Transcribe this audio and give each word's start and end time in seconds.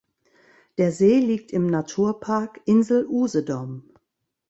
Der 0.79 0.91
See 0.91 1.19
liegt 1.19 1.51
im 1.51 1.67
Naturpark 1.67 2.59
Insel 2.65 3.05
Usedom. 3.05 3.83